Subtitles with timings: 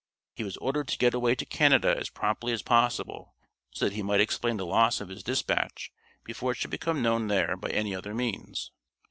[0.33, 3.35] He was ordered to get away to Canada as promptly as possible,
[3.69, 5.91] so that he might explain the loss of his dispatch
[6.23, 8.71] before it should become known there by any other means.